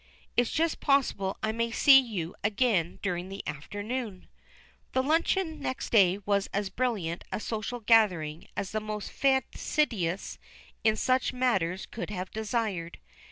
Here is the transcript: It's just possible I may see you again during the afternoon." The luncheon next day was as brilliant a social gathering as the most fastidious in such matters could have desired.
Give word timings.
It's 0.35 0.51
just 0.51 0.79
possible 0.79 1.37
I 1.43 1.51
may 1.51 1.69
see 1.69 1.99
you 1.99 2.33
again 2.43 2.97
during 3.03 3.29
the 3.29 3.43
afternoon." 3.47 4.27
The 4.93 5.03
luncheon 5.03 5.59
next 5.59 5.91
day 5.91 6.17
was 6.25 6.47
as 6.47 6.71
brilliant 6.71 7.23
a 7.31 7.39
social 7.39 7.79
gathering 7.79 8.47
as 8.57 8.71
the 8.71 8.79
most 8.81 9.11
fastidious 9.11 10.39
in 10.83 10.95
such 10.95 11.33
matters 11.33 11.85
could 11.85 12.09
have 12.09 12.31
desired. 12.31 12.97